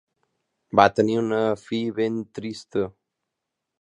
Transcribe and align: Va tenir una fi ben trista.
Va 0.79 0.85
tenir 0.99 1.19
una 1.23 1.41
fi 1.65 1.81
ben 1.99 2.17
trista. 2.39 2.87